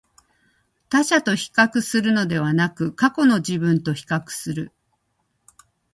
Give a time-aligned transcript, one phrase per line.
[0.89, 4.71] 他者と比較するのではなく、過去の自分と比較する